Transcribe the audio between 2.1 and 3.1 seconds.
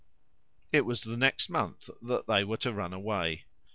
they were to run